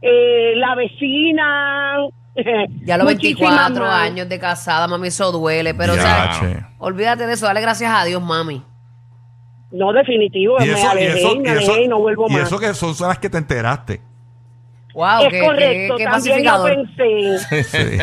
eh, 0.00 0.52
la 0.56 0.74
vecina. 0.74 1.96
Ya 2.84 2.94
a 2.94 2.98
los 2.98 3.12
Muchísimas 3.12 3.50
24 3.52 3.84
más. 3.84 4.02
años 4.02 4.28
de 4.28 4.38
casada, 4.38 4.88
mami, 4.88 5.08
eso 5.08 5.30
duele. 5.32 5.74
Pero, 5.74 5.92
o 5.92 5.96
Ya, 5.96 6.02
sea, 6.02 6.30
che. 6.40 6.66
olvídate 6.78 7.26
de 7.26 7.34
eso, 7.34 7.46
dale 7.46 7.60
gracias 7.60 7.92
a 7.94 8.04
Dios, 8.04 8.22
mami. 8.22 8.62
No, 9.72 9.92
definitivo, 9.92 10.56
Y 10.60 10.66
me 10.66 10.72
eso, 10.72 10.82
y 10.82 10.86
alejé, 10.86 11.18
eso, 11.18 11.36
me 11.36 11.48
y 11.48 11.52
eso, 11.52 11.72
alejé 11.72 11.84
y 11.84 11.88
no 11.88 11.98
vuelvo 11.98 12.26
y 12.28 12.32
más. 12.34 12.42
eso 12.42 12.58
que 12.58 12.74
son 12.74 12.94
las 13.08 13.18
que 13.18 13.30
te 13.30 13.38
enteraste. 13.38 14.00
Wow, 14.94 15.22
es 15.22 15.28
qué, 15.30 15.40
correcto, 15.40 15.96
qué, 15.96 16.04
qué 16.04 16.10
también 16.10 16.44
lo 16.44 16.64
pensé. 16.64 17.38
Sí. 17.64 17.98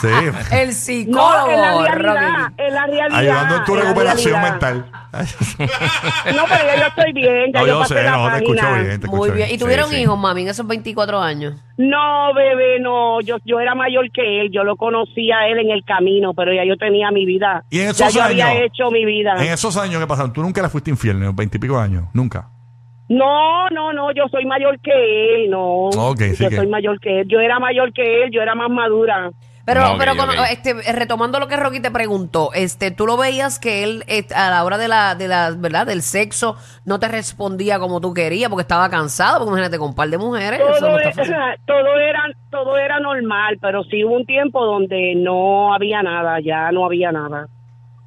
sí. 0.00 0.08
El 0.52 0.66
No, 0.68 0.72
psicólogo, 0.72 1.50
es 1.50 1.58
la 1.58 1.94
realidad, 1.94 2.52
es 2.56 2.72
la 2.72 2.86
realidad. 2.86 3.18
Ayudando 3.18 3.56
en 3.56 3.64
tu 3.64 3.74
la 3.74 3.82
recuperación 3.82 4.40
mental. 4.42 4.86
No, 5.14 6.44
pero 6.48 6.64
ya 6.66 6.76
yo 6.80 6.86
estoy 6.88 7.12
bien, 7.12 7.52
ya 7.52 7.60
No, 7.60 7.66
yo 7.66 7.72
yo 7.74 7.78
pasé 7.80 7.94
sé, 7.94 8.02
la 8.02 8.10
no, 8.12 8.30
te 8.30 8.36
escucho 8.38 8.66
bien. 8.74 9.00
te 9.00 9.06
Muy 9.06 9.14
escucho 9.16 9.32
bien. 9.34 9.48
¿Y 9.48 9.52
Sí, 9.52 9.58
tuvieron 9.58 9.90
sí. 9.90 9.96
hijos, 10.00 10.18
mami, 10.18 10.42
en 10.42 10.48
esos 10.48 10.66
24 10.66 11.20
años? 11.20 11.54
No, 11.76 12.32
bebé, 12.34 12.80
no, 12.80 13.20
yo, 13.20 13.36
yo 13.44 13.60
era 13.60 13.74
mayor 13.74 14.10
que 14.12 14.40
él, 14.40 14.50
yo 14.52 14.64
lo 14.64 14.76
conocía 14.76 15.38
a 15.38 15.48
él 15.48 15.58
en 15.58 15.70
el 15.70 15.84
camino, 15.84 16.34
pero 16.34 16.52
ya 16.52 16.64
yo 16.64 16.76
tenía 16.76 17.10
mi 17.10 17.26
vida. 17.26 17.64
Y 17.70 17.80
en 17.80 17.84
ya 17.92 18.06
esos 18.06 18.14
yo 18.14 18.22
había 18.22 18.46
años- 18.48 18.62
hecho 18.66 18.90
mi 18.90 19.04
vida. 19.04 19.34
En 19.38 19.52
esos 19.52 19.76
años 19.76 20.00
que 20.00 20.06
pasaron, 20.06 20.32
tú 20.32 20.42
nunca 20.42 20.62
le 20.62 20.68
fuiste 20.68 20.90
infiel, 20.90 21.16
en 21.18 21.24
los 21.24 21.36
veintipico 21.36 21.78
años. 21.78 22.04
Nunca. 22.12 22.48
No, 23.08 23.68
no, 23.70 23.92
no, 23.92 24.12
yo 24.12 24.24
soy 24.30 24.46
mayor 24.46 24.80
que 24.80 24.92
él, 25.44 25.50
no. 25.50 25.88
Ok, 25.88 26.20
sí 26.34 26.42
yo 26.44 26.48
que- 26.50 26.56
soy 26.56 26.66
mayor 26.66 26.98
que 27.00 27.20
él, 27.20 27.28
yo 27.28 27.38
era 27.40 27.58
mayor 27.58 27.92
que 27.92 28.24
él, 28.24 28.30
yo 28.32 28.40
era 28.40 28.54
más 28.54 28.70
madura. 28.70 29.30
Pero, 29.66 29.80
pero 29.98 30.14
con- 30.14 30.28
este, 30.50 30.74
retomando 30.92 31.40
lo 31.40 31.48
que 31.48 31.56
Rocky 31.56 31.80
te 31.80 31.90
preguntó, 31.90 32.50
este, 32.52 32.90
tú 32.90 33.06
lo 33.06 33.16
veías 33.16 33.58
que 33.58 33.82
él 33.82 34.04
a 34.36 34.50
la 34.50 34.62
hora 34.62 34.76
de 34.76 34.88
la, 34.88 35.14
de 35.14 35.26
la, 35.26 35.52
¿verdad? 35.56 35.86
Del 35.86 36.02
sexo 36.02 36.56
no 36.84 37.00
te 37.00 37.08
respondía 37.08 37.78
como 37.78 37.98
tú 38.02 38.12
querías 38.12 38.50
porque 38.50 38.60
estaba 38.60 38.90
cansado, 38.90 39.38
porque 39.38 39.52
imagínate 39.52 39.78
con 39.78 39.88
un 39.88 39.94
par 39.94 40.08
de 40.10 40.18
mujeres. 40.18 40.60
eso 40.60 40.80
Todo, 40.80 40.90
no 40.90 40.98
e- 40.98 41.12
fácil. 41.12 41.34
todo 41.66 41.96
era 41.98 42.22
todo 42.50 42.76
era 42.76 43.00
normal, 43.00 43.56
pero 43.60 43.84
sí 43.84 44.04
hubo 44.04 44.16
un 44.16 44.26
tiempo 44.26 44.62
donde 44.66 45.14
no 45.16 45.72
había 45.74 46.02
nada, 46.02 46.40
ya 46.40 46.70
no 46.70 46.84
había 46.84 47.10
nada. 47.10 47.46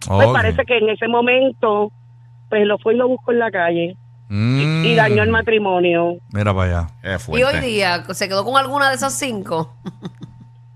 Pues 0.08 0.28
Ok. 0.28 0.34
parece 0.34 0.64
que 0.64 0.78
en 0.78 0.90
ese 0.90 1.08
momento, 1.08 1.92
pues 2.50 2.68
lo 2.68 2.78
fue 2.78 2.94
y 2.94 2.98
lo 2.98 3.08
buscó 3.08 3.32
en 3.32 3.40
la 3.40 3.50
calle 3.52 3.96
Mm. 4.30 4.77
Y 4.88 4.96
dañó 4.96 5.24
el 5.24 5.30
matrimonio. 5.30 6.18
Mira 6.32 6.54
para 6.54 6.80
allá. 7.04 7.16
Es 7.16 7.28
Y 7.30 7.44
hoy 7.44 7.60
día, 7.60 8.04
¿se 8.12 8.28
quedó 8.28 8.44
con 8.46 8.58
alguna 8.58 8.90
de 8.90 8.96
esas 8.96 9.18
cinco? 9.18 9.74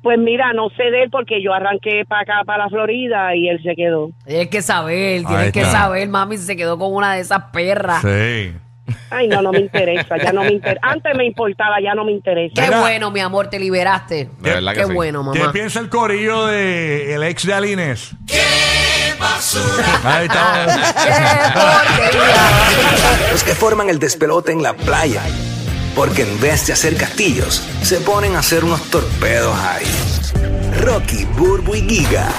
Pues 0.03 0.17
mira, 0.17 0.51
no 0.53 0.69
sé 0.69 0.83
de 0.89 1.03
él 1.03 1.09
porque 1.11 1.43
yo 1.43 1.53
arranqué 1.53 2.03
para 2.07 2.21
acá, 2.23 2.33
para 2.43 2.63
la 2.63 2.69
Florida, 2.69 3.35
y 3.35 3.49
él 3.49 3.61
se 3.61 3.75
quedó. 3.75 4.09
Tienes 4.25 4.47
que 4.49 4.61
saber, 4.63 5.23
tienes 5.23 5.51
que 5.51 5.63
saber, 5.63 6.07
mami, 6.09 6.37
si 6.37 6.43
se 6.45 6.55
quedó 6.57 6.77
con 6.79 6.91
una 6.93 7.13
de 7.13 7.21
esas 7.21 7.43
perras. 7.53 8.01
Sí. 8.01 8.53
Ay, 9.11 9.27
no, 9.27 9.41
no 9.43 9.51
me 9.51 9.59
interesa, 9.59 10.17
ya 10.17 10.33
no 10.33 10.43
me 10.43 10.53
interesa. 10.53 10.79
Antes 10.81 11.15
me 11.15 11.25
importaba, 11.25 11.79
ya 11.81 11.93
no 11.93 12.03
me 12.03 12.11
interesa. 12.13 12.55
Qué 12.55 12.61
Mira. 12.67 12.81
bueno, 12.81 13.11
mi 13.11 13.19
amor, 13.19 13.47
te 13.49 13.59
liberaste. 13.59 14.27
De 14.39 14.49
verdad 14.55 14.73
que 14.73 14.79
Qué 14.81 14.85
sí. 14.87 14.93
bueno, 14.93 15.31
¿Qué 15.31 15.39
mamá. 15.39 15.51
piensa 15.53 15.79
el 15.79 15.87
corillo 15.89 16.47
de 16.47 17.13
el 17.13 17.23
ex 17.23 17.45
de 17.45 17.53
Alines? 17.53 18.15
Ahí 18.31 18.37
¡Qué! 21.03 22.21
Los 23.31 23.43
que 23.43 23.55
forman 23.55 23.89
el 23.89 23.99
despelote 23.99 24.51
en 24.51 24.63
la 24.63 24.73
playa. 24.73 25.21
Porque 25.95 26.23
en 26.23 26.39
vez 26.39 26.67
de 26.67 26.73
hacer 26.73 26.95
castillos, 26.95 27.61
se 27.83 27.97
ponen 27.97 28.35
a 28.35 28.39
hacer 28.39 28.63
unos 28.63 28.81
torpedos 28.89 29.57
ahí. 29.57 29.85
Rocky, 30.79 31.25
Burbu 31.25 31.75
y 31.75 31.81
Giga. 31.81 32.31